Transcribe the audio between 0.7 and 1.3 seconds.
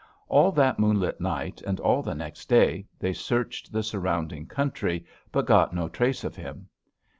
moonlit